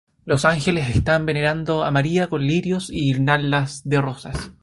Los 0.25 0.45
ángeles 0.45 0.89
están 0.95 1.27
venerando 1.27 1.83
a 1.83 1.91
María 1.91 2.27
con 2.27 2.41
lirios 2.47 2.89
y 2.89 3.01
guirnaldas 3.01 3.83
de 3.83 4.01
rosas. 4.01 4.51